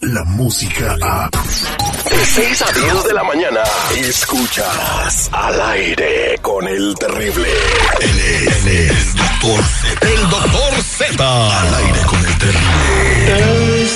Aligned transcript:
la 0.00 0.24
música 0.24 0.96
a... 1.02 1.30
De 1.30 2.24
6 2.24 2.62
a 2.62 2.72
10 2.72 3.04
de 3.04 3.14
la 3.14 3.24
mañana, 3.24 3.60
escuchas 3.96 5.28
al 5.32 5.60
aire 5.60 6.38
con 6.40 6.66
el 6.66 6.94
terrible. 6.94 7.48
Él 8.00 8.18
es, 8.18 8.66
él 8.66 8.72
es 8.72 9.14
Doctor 9.14 9.64
Z. 9.64 10.08
El 10.08 10.30
doctor 10.30 10.82
Z. 10.82 11.60
Al 11.60 11.74
aire 11.74 12.00
con 12.06 12.18
el 12.18 12.38
terrible. 12.38 13.86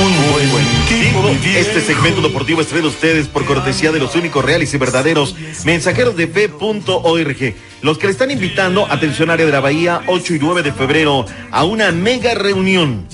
Un 0.00 0.12
muy 0.30 0.46
buen 0.46 0.64
tipo. 0.88 1.28
Este 1.58 1.80
segmento 1.82 2.22
deportivo 2.22 2.60
es 2.60 2.68
traído 2.68 2.88
a 2.88 2.90
ustedes 2.90 3.28
por 3.28 3.44
cortesía 3.44 3.92
de 3.92 3.98
los 3.98 4.14
únicos 4.16 4.44
reales 4.44 4.72
y 4.72 4.78
verdaderos 4.78 5.36
mensajeros 5.64 6.16
de 6.16 6.26
fe.org. 6.26 7.54
Los 7.82 7.98
que 7.98 8.06
le 8.06 8.12
están 8.12 8.30
invitando, 8.30 8.86
atención 8.90 9.30
área 9.30 9.46
de 9.46 9.52
la 9.52 9.60
Bahía, 9.60 10.02
8 10.06 10.34
y 10.34 10.38
9 10.38 10.62
de 10.62 10.72
febrero, 10.72 11.26
a 11.50 11.64
una 11.64 11.92
mega 11.92 12.34
reunión. 12.34 13.06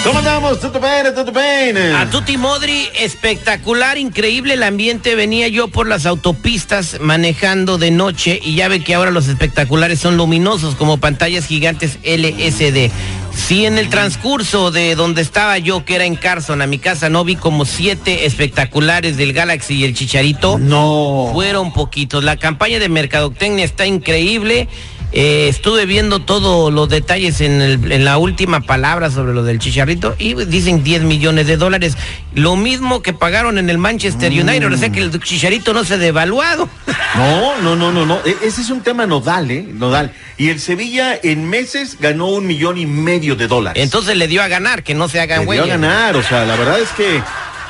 ¿Cómo 0.06 0.20
andamos? 0.20 0.60
¿Todo 0.60 0.78
bien? 0.78 1.12
¿Todo 1.12 1.32
bien? 1.32 1.76
A 1.76 2.08
Tuti 2.08 2.36
Modri, 2.36 2.88
espectacular, 2.94 3.98
increíble 3.98 4.54
el 4.54 4.62
ambiente. 4.62 5.16
Venía 5.16 5.48
yo 5.48 5.66
por 5.66 5.88
las 5.88 6.06
autopistas 6.06 7.00
manejando 7.00 7.76
de 7.76 7.90
noche 7.90 8.38
y 8.40 8.54
ya 8.54 8.68
ve 8.68 8.84
que 8.84 8.94
ahora 8.94 9.10
los 9.10 9.26
espectaculares 9.26 9.98
son 9.98 10.16
luminosos 10.16 10.76
como 10.76 10.98
pantallas 10.98 11.46
gigantes 11.46 11.98
LSD. 12.04 12.92
Si 13.34 13.66
en 13.66 13.78
el 13.78 13.90
transcurso 13.90 14.70
de 14.70 14.94
donde 14.94 15.22
estaba 15.22 15.58
yo, 15.58 15.84
que 15.84 15.96
era 15.96 16.04
en 16.04 16.14
Carson, 16.14 16.62
a 16.62 16.68
mi 16.68 16.78
casa, 16.78 17.08
no 17.08 17.24
vi 17.24 17.34
como 17.34 17.64
siete 17.64 18.26
espectaculares 18.26 19.16
del 19.16 19.32
Galaxy 19.32 19.74
y 19.74 19.84
el 19.84 19.94
Chicharito. 19.94 20.56
No. 20.56 21.30
Fueron 21.32 21.72
poquitos. 21.72 22.22
La 22.22 22.36
campaña 22.36 22.78
de 22.78 22.88
mercadotecnia 22.88 23.64
está 23.64 23.86
increíble. 23.86 24.68
Eh, 25.12 25.48
estuve 25.48 25.86
viendo 25.86 26.20
todos 26.20 26.70
los 26.72 26.88
detalles 26.88 27.40
en, 27.40 27.62
el- 27.62 27.92
en 27.92 28.04
la 28.04 28.18
última 28.18 28.60
palabra 28.60 29.10
sobre 29.10 29.32
lo 29.32 29.44
del 29.44 29.58
Chicharito 29.58 30.14
y 30.18 30.34
dicen 30.34 30.82
10 30.84 31.02
millones 31.02 31.46
de 31.46 31.56
dólares. 31.56 31.96
Lo 32.34 32.56
mismo 32.56 33.00
que 33.00 33.12
pagaron 33.14 33.56
en 33.56 33.70
el 33.70 33.78
Manchester 33.78 34.30
United. 34.32 34.70
O 34.72 34.76
sea 34.76 34.90
que 34.90 35.00
el 35.00 35.18
Chicharito 35.22 35.72
no 35.72 35.84
se 35.84 35.94
ha 35.94 35.98
devaluado. 35.98 36.68
No, 37.14 37.60
no, 37.62 37.76
no, 37.76 37.92
no, 37.92 38.04
no. 38.04 38.18
E- 38.26 38.36
Ese 38.42 38.60
es 38.60 38.68
un 38.70 38.82
tema 38.82 39.06
nodal, 39.06 39.50
¿eh? 39.50 39.64
Nodal. 39.66 40.12
Y 40.36 40.48
el 40.50 40.60
Sevilla 40.60 41.18
en 41.22 41.48
meses 41.48 41.96
ganó 41.98 42.26
un 42.26 42.46
millón 42.46 42.76
y 42.76 42.84
medio 42.84 43.36
de 43.36 43.46
dólares. 43.46 43.82
Entonces 43.82 44.16
le 44.16 44.28
dio 44.28 44.42
a 44.42 44.48
ganar, 44.48 44.82
que 44.82 44.92
no 44.94 45.08
se 45.08 45.20
hagan 45.20 45.46
Le 45.46 45.52
dio 45.52 45.62
a 45.62 45.66
ganar, 45.66 46.16
o 46.16 46.22
sea, 46.22 46.44
la 46.44 46.56
verdad 46.56 46.78
es 46.78 46.90
que, 46.90 47.22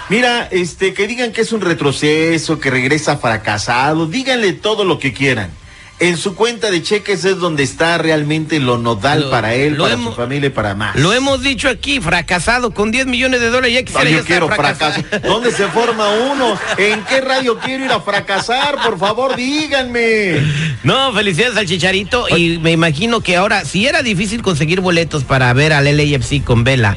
mira, 0.09 0.49
este, 0.51 0.95
que 0.95 1.07
digan 1.07 1.31
que 1.33 1.43
es 1.43 1.53
un 1.53 1.61
retroceso, 1.61 2.59
que 2.59 2.71
regresa 2.71 3.19
fracasado, 3.19 4.07
díganle 4.07 4.53
todo 4.55 4.85
lo 4.85 4.99
que 4.99 5.13
quieran. 5.13 5.51
En 5.99 6.19
su 6.19 6.35
cuenta 6.35 6.71
de 6.71 6.83
cheques 6.83 7.25
es 7.25 7.39
donde 7.39 7.63
está 7.63 7.97
realmente 7.97 8.61
lo 8.61 8.77
nodal 8.77 9.23
Lo- 9.23 9.31
para 9.31 9.55
él, 9.55 9.77
para 9.79 9.95
hemos- 9.95 10.11
su 10.15 10.21
familia 10.21 10.49
y 10.49 10.51
para 10.51 10.75
más. 10.75 10.95
Lo 10.97 11.11
hemos 11.15 11.41
dicho 11.43 11.71
aquí, 11.71 12.01
fracasado 12.01 12.75
con 12.75 12.91
10 12.91 13.07
millones 13.07 13.41
de 13.41 13.49
dólares. 13.49 13.73
Ya 13.73 13.83
quisiera 13.83 14.11
yo 14.11 14.19
yo 14.19 14.25
quiero 14.27 14.47
fracaso. 14.49 15.03
¿Dónde 15.25 15.51
se 15.53 15.67
forma 15.69 16.07
uno? 16.11 16.59
¿En 16.77 17.03
qué 17.05 17.23
radio 17.23 17.59
quiero 17.59 17.87
ir 17.87 17.93
a 17.93 18.01
fracasar? 18.01 18.77
Por 18.85 18.99
favor, 18.99 19.37
díganme. 19.37 20.43
No, 20.83 21.15
felicidades 21.15 21.57
al 21.57 21.67
Chicharito 21.67 22.29
y 22.37 22.59
me 22.59 22.73
imagino 22.73 23.23
que 23.23 23.37
ahora, 23.37 23.65
si 23.65 23.87
era 23.87 24.03
difícil 24.03 24.43
conseguir 24.43 24.83
boletos 24.83 25.25
para 25.25 25.51
ver 25.55 25.73
al 25.73 25.87
LAFC 25.87 26.45
con 26.45 26.63
Vela 26.63 26.97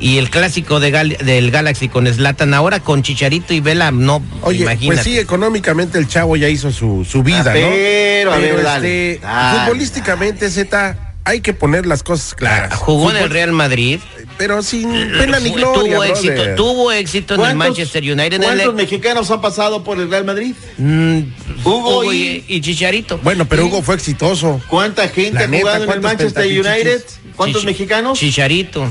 y 0.00 0.18
el 0.18 0.28
clásico 0.30 0.80
de 0.80 0.90
Gal- 0.90 1.16
del 1.18 1.50
Galaxy 1.50 1.88
con 1.88 2.06
Slatan, 2.06 2.52
ahora 2.54 2.80
con 2.80 3.02
Chicharito 3.02 3.54
y 3.54 3.60
Vela, 3.60 3.90
no, 3.90 4.22
Oye, 4.42 4.62
imagínate. 4.62 4.86
pues 4.86 5.00
sí, 5.02 5.18
económicamente 5.18 5.98
el 5.98 6.08
chavo 6.08 6.36
ya 6.36 6.48
hizo 6.48 6.70
su, 6.72 7.06
su 7.08 7.22
vida, 7.22 7.44
Ah, 7.46 7.50
pero, 7.52 8.30
¿no? 8.30 8.36
a 8.36 8.38
ver, 8.38 8.62
dale, 8.62 9.12
este, 9.14 9.26
dale. 9.26 9.60
futbolísticamente, 9.60 10.50
Z, 10.50 10.98
hay 11.24 11.40
que 11.40 11.54
poner 11.54 11.86
las 11.86 12.02
cosas 12.02 12.34
claras. 12.34 12.74
Jugó 12.78 13.10
en 13.10 13.16
el 13.18 13.30
Real 13.30 13.52
Madrid. 13.52 14.00
Pero 14.36 14.62
sin 14.64 14.90
pena 15.12 15.38
ni 15.38 15.50
gloria, 15.52 15.94
tuvo 15.94 16.02
éxito, 16.04 16.32
brother. 16.34 16.56
tuvo 16.56 16.90
éxito 16.92 17.34
en 17.34 17.40
el 17.40 17.46
¿Cuántos- 17.46 17.68
Manchester 17.68 18.02
United. 18.02 18.32
En 18.34 18.42
¿Cuántos 18.42 18.66
el, 18.66 18.74
mexicanos 18.74 19.30
han 19.30 19.40
pasado 19.40 19.84
por 19.84 20.00
el 20.00 20.10
Real 20.10 20.24
Madrid? 20.24 20.54
Mm, 20.76 21.18
Hugo 21.64 22.00
Hugo 22.00 22.12
y- 22.12 22.60
Chicharito. 22.60 23.18
Bueno, 23.22 23.44
pero 23.44 23.64
Hugo 23.66 23.80
fue 23.80 23.94
exitoso. 23.94 24.60
¿Cuánta 24.68 25.06
gente 25.08 25.34
La 25.34 25.44
ha 25.44 25.46
neta, 25.46 25.60
jugado 25.60 25.76
en 25.76 25.82
el 25.82 26.00
¿cuántos 26.00 26.34
Manchester? 26.34 26.44
United? 26.74 27.04
¿Cuántos 27.36 27.64
mexicanos? 27.64 28.18
Chicharito. 28.18 28.88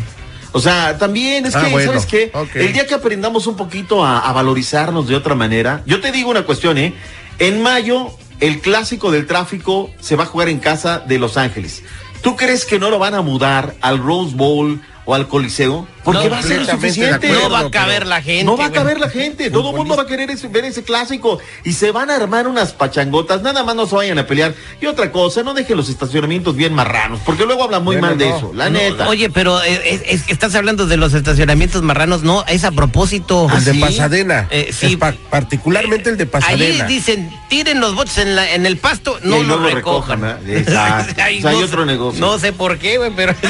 O 0.53 0.59
sea, 0.59 0.97
también 0.97 1.45
es 1.45 1.55
Ah, 1.55 1.65
que, 1.65 1.71
bueno, 1.71 1.91
¿sabes 1.91 2.05
qué? 2.05 2.31
El 2.55 2.73
día 2.73 2.85
que 2.87 2.93
aprendamos 2.93 3.47
un 3.47 3.55
poquito 3.57 4.05
a, 4.05 4.19
a 4.19 4.31
valorizarnos 4.33 5.07
de 5.07 5.15
otra 5.15 5.35
manera, 5.35 5.81
yo 5.85 5.99
te 5.99 6.11
digo 6.11 6.29
una 6.29 6.43
cuestión, 6.43 6.77
¿eh? 6.77 6.93
En 7.39 7.61
mayo, 7.61 8.11
el 8.39 8.61
clásico 8.61 9.11
del 9.11 9.25
tráfico 9.25 9.89
se 9.99 10.15
va 10.15 10.23
a 10.23 10.27
jugar 10.27 10.49
en 10.49 10.59
casa 10.59 10.99
de 10.99 11.17
Los 11.19 11.37
Ángeles. 11.37 11.83
¿Tú 12.21 12.35
crees 12.35 12.65
que 12.65 12.79
no 12.79 12.89
lo 12.89 12.99
van 12.99 13.15
a 13.15 13.21
mudar 13.21 13.75
al 13.81 13.97
Rose 13.97 14.35
Bowl 14.35 14.79
o 15.05 15.13
al 15.15 15.27
Coliseo? 15.27 15.87
Porque 16.03 16.25
No, 16.25 16.29
va 16.31 16.39
a 16.39 16.43
ser 16.43 16.65
de 16.65 16.71
suficiente. 16.71 17.27
acuerdo, 17.27 17.43
No 17.43 17.49
va 17.49 17.57
a 17.59 17.61
pero- 17.61 17.71
caber 17.71 18.07
la 18.07 18.21
gente. 18.21 18.43
No 18.43 18.57
va 18.57 18.65
a 18.65 18.71
caber 18.71 18.99
la 18.99 19.09
gente, 19.09 19.49
todo 19.49 19.69
el 19.71 19.75
mundo 19.77 19.95
va 19.95 20.03
a 20.03 20.07
querer 20.07 20.29
ese- 20.31 20.47
ver 20.49 20.65
ese 20.65 20.83
clásico 20.83 21.39
y 21.63 21.73
se 21.73 21.91
van 21.91 22.09
a 22.09 22.15
armar 22.15 22.47
unas 22.47 22.73
pachangotas, 22.73 23.41
nada 23.41 23.63
más 23.63 23.75
no 23.75 23.85
se 23.87 23.95
vayan 23.95 24.19
a 24.19 24.27
pelear. 24.27 24.53
Y 24.81 24.85
otra 24.85 25.11
cosa, 25.11 25.43
no 25.43 25.53
dejen 25.53 25.77
los 25.77 25.89
estacionamientos 25.89 26.55
bien 26.55 26.73
marranos, 26.73 27.19
porque 27.25 27.45
luego 27.45 27.63
hablan 27.63 27.83
muy 27.83 27.95
Bueno, 27.95 28.07
mal 28.09 28.17
de 28.17 28.29
no, 28.29 28.37
eso, 28.37 28.51
la 28.53 28.69
No, 28.69 28.79
neta. 28.79 29.07
Oye, 29.07 29.29
pero 29.29 29.61
eh, 29.63 29.81
es, 29.85 30.01
es 30.07 30.23
que 30.23 30.33
estás 30.33 30.53
hablando 30.55 30.87
de 30.87 30.97
los 30.97 31.13
estacionamientos 31.13 31.81
marranos, 31.83 32.23
no, 32.23 32.43
es 32.47 32.63
a 32.65 32.71
propósito. 32.71 33.47
¿Ah, 33.49 33.57
El 33.57 33.65
de 33.65 33.71
sí? 33.73 33.79
Pasadena. 33.79 34.47
Eh, 34.51 34.71
sí. 34.77 34.87
Es 34.87 34.95
pa- 34.97 35.13
particularmente 35.29 36.09
el 36.09 36.17
de 36.17 36.23
Ahí 36.23 36.29
Pasadena. 36.29 36.85
dicen, 36.85 37.29
tiren 37.49 37.79
los 37.79 37.95
botes 37.95 38.17
en, 38.17 38.35
la- 38.35 38.51
en 38.53 38.65
el 38.65 38.77
pasto, 38.77 39.17
Y 39.23 39.27
no 39.29 39.35
ahí 39.35 39.43
los 39.43 39.59
no 39.59 39.63
lo 39.69 39.69
recojan. 39.75 40.21
recojan, 40.21 40.45
¿verdad? 40.45 40.57
Exacto. 40.99 41.21
Ahí 41.23 41.39
O 41.39 41.41
sea, 41.41 41.51
hay 41.51 41.57
no 41.59 41.65
otro 41.65 41.81
sé- 41.81 41.85
negocio. 41.87 42.19
No 42.19 42.39
sé 42.39 42.51
por 42.53 42.77
qué, 42.77 42.97
güey, 42.97 43.11
pero... 43.15 43.33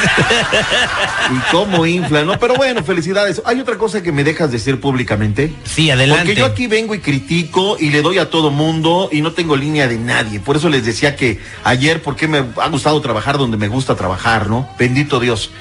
Y 1.31 1.51
cómo 1.51 1.85
infla, 1.85 2.23
¿no? 2.23 2.37
Pero 2.43 2.55
bueno, 2.55 2.83
felicidades. 2.83 3.41
Hay 3.45 3.61
otra 3.61 3.77
cosa 3.77 4.03
que 4.03 4.11
me 4.11 4.25
dejas 4.25 4.51
decir 4.51 4.77
públicamente. 4.81 5.53
sí, 5.63 5.89
adelante. 5.89 6.25
Porque 6.25 6.39
yo 6.41 6.45
aquí 6.45 6.67
vengo 6.67 6.93
y 6.93 6.99
critico 6.99 7.77
y 7.79 7.89
le 7.89 8.01
doy 8.01 8.17
a 8.17 8.29
todo 8.29 8.51
mundo 8.51 9.07
y 9.13 9.21
no 9.21 9.31
tengo 9.31 9.55
línea 9.55 9.87
de 9.87 9.97
nadie. 9.97 10.41
Por 10.41 10.57
eso 10.57 10.67
les 10.67 10.83
decía 10.83 11.15
que 11.15 11.39
ayer, 11.63 12.01
porque 12.01 12.27
me 12.27 12.39
ha 12.39 12.67
gustado 12.67 12.99
trabajar 12.99 13.37
donde 13.37 13.55
me 13.55 13.69
gusta 13.69 13.95
trabajar, 13.95 14.49
¿no? 14.49 14.69
Bendito 14.77 15.21
Dios. 15.21 15.51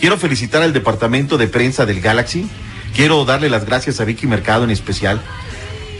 Quiero 0.00 0.18
felicitar 0.18 0.62
al 0.62 0.72
departamento 0.72 1.38
de 1.38 1.46
prensa 1.46 1.86
del 1.86 2.00
Galaxy. 2.00 2.48
Quiero 2.92 3.24
darle 3.24 3.48
las 3.48 3.64
gracias 3.64 4.00
a 4.00 4.04
Vicky 4.04 4.26
Mercado 4.26 4.64
en 4.64 4.70
especial. 4.70 5.22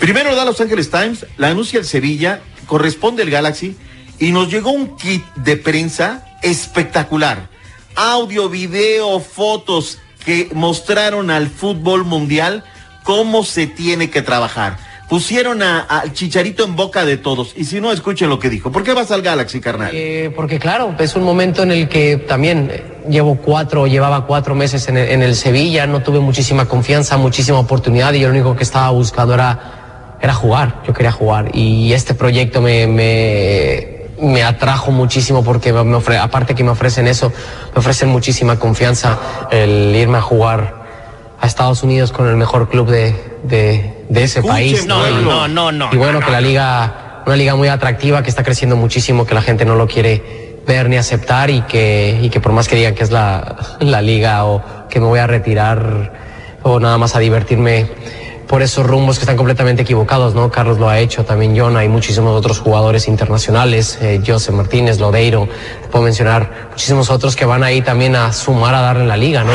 Primero 0.01 0.31
lo 0.31 0.35
da 0.35 0.45
Los 0.45 0.61
Angeles 0.61 0.91
Times, 0.91 1.25
la 1.37 1.51
anuncia 1.51 1.79
el 1.79 1.85
Sevilla, 1.85 2.41
corresponde 2.67 3.23
el 3.23 3.31
Galaxy 3.31 3.77
y 4.19 4.33
nos 4.33 4.51
llegó 4.51 4.73
un 4.73 4.97
kit 4.97 5.23
de 5.37 5.57
prensa 5.57 6.27
espectacular. 6.43 7.49
Audio, 7.95 8.49
video, 8.49 9.21
fotos 9.21 9.99
que 10.23 10.49
mostraron 10.53 11.31
al 11.31 11.49
fútbol 11.49 12.05
mundial 12.05 12.65
cómo 13.03 13.45
se 13.45 13.67
tiene 13.67 14.11
que 14.11 14.23
trabajar. 14.23 14.77
Pusieron 15.09 15.63
al 15.63 16.15
chicharito 16.15 16.65
en 16.65 16.75
boca 16.75 17.05
de 17.05 17.19
todos. 17.19 17.53
Y 17.55 17.67
si 17.67 17.83
no, 17.83 17.93
escuchen 17.93 18.31
lo 18.31 18.39
que 18.39 18.49
dijo. 18.49 18.73
¿Por 18.73 18.83
qué 18.83 18.95
vas 18.95 19.11
al 19.11 19.21
Galaxy, 19.21 19.61
carnal? 19.61 19.91
Eh, 19.93 20.33
porque 20.35 20.59
claro, 20.59 20.95
es 20.99 21.15
un 21.17 21.23
momento 21.23 21.65
en 21.65 21.73
el 21.73 21.89
que 21.89 22.17
también 22.17 22.71
eh, 22.73 22.83
llevo 23.11 23.35
cuatro, 23.35 23.87
llevaba 23.87 24.27
cuatro 24.27 24.55
meses 24.55 24.89
en 24.89 24.97
el, 24.97 25.11
en 25.11 25.23
el 25.23 25.35
Sevilla, 25.35 25.87
no 25.87 26.03
tuve 26.03 26.21
muchísima 26.21 26.67
confianza, 26.67 27.19
muchísima 27.19 27.59
oportunidad 27.59 28.15
y 28.15 28.21
yo 28.21 28.29
lo 28.29 28.35
único 28.35 28.57
que 28.57 28.63
estaba 28.63 28.89
buscando 28.89 29.35
era, 29.35 30.17
era 30.23 30.33
jugar, 30.33 30.83
yo 30.87 30.95
quería 30.95 31.13
jugar 31.13 31.51
y 31.53 31.93
este 31.93 32.15
proyecto 32.15 32.63
me, 32.63 32.87
me, 32.87 33.92
me 34.23 34.43
atrajo 34.45 34.91
muchísimo 34.93 35.43
porque 35.45 35.73
me 35.73 35.97
ofre- 35.97 36.19
aparte 36.21 36.55
que 36.55 36.65
me 36.65 36.71
ofrecen 36.71 37.07
eso, 37.09 37.33
me 37.75 37.79
ofrecen 37.81 38.09
muchísima 38.09 38.59
confianza 38.59 39.19
el 39.51 39.95
irme 39.95 40.19
a 40.19 40.23
jugar 40.23 40.83
a 41.41 41.47
Estados 41.47 41.83
Unidos 41.83 42.13
con 42.13 42.29
el 42.29 42.37
mejor 42.37 42.69
club 42.69 42.89
de, 42.89 43.15
de, 43.43 44.05
de 44.09 44.23
ese 44.23 44.39
Escuchen, 44.39 44.47
país. 44.55 44.87
No, 44.87 45.05
no, 45.11 45.49
no, 45.49 45.73
no. 45.73 45.89
Y 45.93 45.97
bueno, 45.97 46.21
no, 46.21 46.27
que 46.27 46.31
la 46.31 46.41
liga, 46.41 47.23
una 47.27 47.35
liga 47.37 47.57
muy 47.57 47.67
atractiva, 47.69 48.23
que 48.23 48.31
está 48.31 48.45
creciendo 48.45 48.77
muchísimo, 48.77 49.27
que 49.27 49.35
la 49.35 49.43
gente 49.43 49.65
no 49.65 49.75
lo 49.75 49.89
quiere 49.89 50.61
ver 50.67 50.89
ni 50.89 50.97
aceptar 50.97 51.51
y 51.51 51.63
que, 51.63 52.21
y 52.23 52.31
que 52.31 52.41
por 52.41 52.53
más 52.53 52.69
que 52.69 52.77
digan 52.77 52.95
que 52.95 53.03
es 53.03 53.11
la, 53.11 53.57
la 53.81 54.01
liga 54.01 54.45
o 54.45 54.63
que 54.89 55.01
me 55.01 55.07
voy 55.07 55.19
a 55.19 55.27
retirar 55.27 56.13
o 56.63 56.79
nada 56.79 56.97
más 56.97 57.17
a 57.17 57.19
divertirme 57.19 57.89
por 58.53 58.61
esos 58.61 58.87
rumbos 58.87 59.17
que 59.17 59.23
están 59.23 59.39
completamente 59.39 59.81
equivocados, 59.81 60.35
¿no? 60.35 60.51
Carlos 60.51 60.79
lo 60.79 60.87
ha 60.87 60.99
hecho, 60.99 61.25
también 61.25 61.59
John, 61.59 61.75
hay 61.75 61.89
muchísimos 61.89 62.37
otros 62.37 62.59
jugadores 62.59 63.09
internacionales, 63.09 63.97
eh, 64.03 64.21
José 64.27 64.53
Martínez, 64.53 65.01
Lodeiro, 65.01 65.49
puedo 65.91 66.05
mencionar 66.05 66.69
muchísimos 66.69 67.09
otros 67.09 67.35
que 67.35 67.47
van 67.47 67.65
ahí 67.65 67.81
también 67.81 68.15
a 68.15 68.31
sumar 68.31 68.75
a 68.75 68.83
darle 68.83 69.05
en 69.05 69.09
la 69.09 69.17
liga, 69.17 69.43
¿no? 69.43 69.53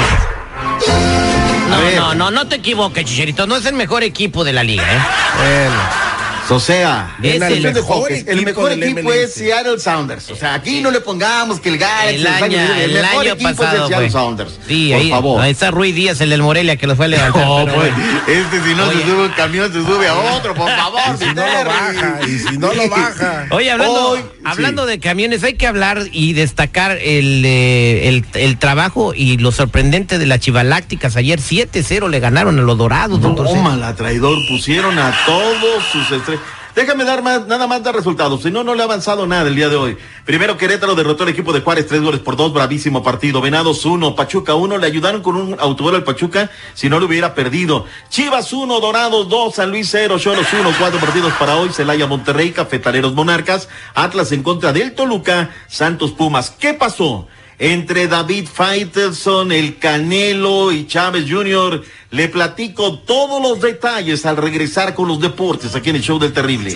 No, 1.70 1.92
no, 1.96 2.16
no, 2.16 2.32
no 2.32 2.48
te 2.48 2.56
equivoques, 2.56 3.06
Chicharito. 3.06 3.46
No 3.46 3.58
es 3.58 3.68
el 3.68 3.76
mejor 3.76 4.02
equipo 4.02 4.44
de 4.44 4.54
la 4.54 4.64
liga, 4.64 4.82
¿eh? 4.82 5.00
Bueno, 5.38 6.07
O 6.50 6.60
sea, 6.60 7.16
Es 7.22 7.42
el 7.42 7.62
mejor 7.62 7.78
enfoques, 7.78 8.26
el 8.28 8.40
equipo 8.40 8.62
mejor 8.62 8.72
equipo 8.72 9.14
es 9.14 9.34
Seattle 9.34 9.80
Sounders. 9.80 10.30
O 10.32 10.36
sea, 10.36 10.54
aquí 10.54 10.82
no 10.82 10.92
le 10.92 11.02
pongamos 11.02 11.60
que 11.60 11.70
el 11.70 11.78
Galaxy, 11.78 12.16
El 12.16 12.28
año, 12.28 12.58
el, 12.76 12.82
el 12.82 12.94
mejor 13.02 13.22
año 13.22 13.34
equipo 13.34 13.50
es 13.50 13.56
pasado 13.58 13.84
el 13.84 13.88
Seattle. 13.90 14.10
Sounders. 14.10 14.60
Sí, 14.68 14.90
por 14.92 15.00
ahí, 15.02 15.10
favor. 15.10 15.42
ahí 15.42 15.52
está 15.52 15.72
Rui 15.72 15.92
Díaz, 15.92 16.22
el 16.22 16.30
del 16.30 16.42
Morelia, 16.42 16.76
que 16.78 16.88
lo 16.88 16.96
fue 16.96 17.06
a 17.06 17.08
levantar. 17.10 17.46
No, 17.48 17.66
pues, 17.74 17.92
este 18.28 18.62
si 18.64 18.76
no 18.76 18.88
Oye. 18.88 19.00
se 19.02 19.06
sube 19.06 19.24
un 19.26 19.32
camión, 19.32 19.72
se 19.74 19.82
sube 19.84 20.08
a 20.08 20.16
otro, 20.36 20.54
por 20.54 20.70
favor. 20.70 21.02
y 21.16 21.18
si 21.18 21.34
no 21.34 21.46
lo 21.46 21.66
baja, 21.66 22.20
y 22.28 22.40
si 22.40 22.58
no 22.58 22.74
lo 22.74 22.90
baja. 22.90 23.46
Oye, 23.52 23.72
hablando, 23.72 24.10
Hoy, 24.10 24.20
hablando 24.46 24.84
sí. 24.86 24.90
de 24.92 25.00
camiones, 25.00 25.44
hay 25.44 25.54
que 25.56 25.68
hablar 25.68 26.04
y 26.12 26.34
destacar 26.34 26.92
el, 27.02 27.44
eh, 27.46 28.08
el, 28.10 28.26
el 28.34 28.58
trabajo 28.58 29.14
y 29.14 29.38
lo 29.38 29.52
sorprendente 29.52 30.18
de 30.18 30.26
las 30.26 30.40
Chivalácticas. 30.40 31.16
Ayer 31.16 31.40
7-0 31.40 32.10
le 32.10 32.20
ganaron 32.20 32.58
a 32.60 32.62
los 32.62 32.78
Dorados, 32.78 33.22
doctor. 33.22 33.48
C. 33.48 33.54
Tómala, 33.54 33.96
traidor. 33.96 34.38
Pusieron 34.50 34.98
a 35.00 35.14
todos 35.26 35.84
sus 35.92 36.12
estrellas. 36.12 36.37
Déjame 36.78 37.06
dar 37.06 37.24
más, 37.24 37.48
nada 37.48 37.66
más 37.66 37.82
dar 37.82 37.96
resultados. 37.96 38.44
Si 38.44 38.52
no, 38.52 38.64
no 38.64 38.76
le 38.76 38.84
ha 38.84 38.86
avanzado 38.86 39.26
nada 39.26 39.50
el 39.50 39.56
día 39.56 39.68
de 39.68 39.76
hoy. 39.76 39.98
Primero, 40.26 40.58
Querétaro 40.58 40.94
derrotó 40.94 41.24
al 41.24 41.30
equipo 41.30 41.52
de 41.52 41.62
Juárez, 41.62 41.88
tres 41.88 42.04
goles 42.04 42.20
por 42.20 42.36
dos. 42.36 42.54
Bravísimo 42.54 43.02
partido. 43.02 43.42
Venados 43.42 43.84
uno, 43.84 44.16
Pachuca 44.16 44.54
uno. 44.54 44.78
Le 44.78 44.86
ayudaron 44.86 45.24
con 45.24 45.38
un 45.38 45.56
autogol 45.60 45.96
al 45.96 46.04
Pachuca. 46.04 46.52
Si 46.76 46.88
no 46.88 47.00
lo 47.00 47.08
hubiera 47.08 47.34
perdido. 47.34 47.86
Chivas 48.10 48.54
uno, 48.54 48.80
Dorados 48.80 49.28
dos, 49.28 49.56
San 49.56 49.72
Luis 49.72 49.90
cero, 49.90 50.20
Cholos 50.20 50.46
uno. 50.54 50.72
Cuatro 50.78 51.00
partidos 51.00 51.34
para 51.40 51.56
hoy. 51.56 51.70
Celaya 51.70 52.06
Monterrey, 52.06 52.52
Cafetaleros 52.52 53.16
Monarcas. 53.16 53.70
Atlas 53.96 54.32
en 54.32 54.44
contra 54.44 54.72
del 54.72 54.94
Toluca. 54.94 55.50
Santos 55.66 56.12
Pumas. 56.12 56.52
¿Qué 56.52 56.76
pasó? 56.76 57.28
Entre 57.60 58.08
David 58.08 58.48
Faitelson, 58.52 59.52
el 59.52 59.78
Canelo 59.78 60.72
y 60.72 60.86
Chávez 60.88 61.26
Jr. 61.30 61.84
Le 62.12 62.30
platico 62.30 63.00
todos 63.00 63.42
los 63.42 63.60
detalles 63.62 64.26
al 64.26 64.38
regresar 64.38 64.94
con 64.94 65.08
los 65.08 65.20
deportes 65.20 65.76
aquí 65.76 65.90
en 65.90 65.98
el 65.98 66.02
show 66.02 66.20
del 66.20 66.34
terrible. 66.34 66.76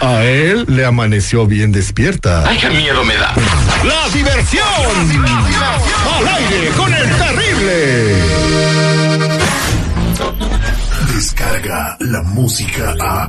A 0.00 0.22
él 0.22 0.66
le 0.68 0.84
amaneció 0.84 1.46
bien 1.46 1.72
despierta. 1.72 2.46
Ay, 2.46 2.58
qué 2.58 2.68
miedo 2.68 3.04
me 3.04 3.16
da. 3.16 3.32
¡La 3.84 4.08
diversión! 4.10 4.64
¡Al 6.14 6.28
aire 6.28 6.68
con 6.76 6.92
el 6.92 7.08
terrible! 7.16 8.14
Descarga 11.14 11.96
la 12.00 12.22
música 12.22 12.94
a. 13.00 13.28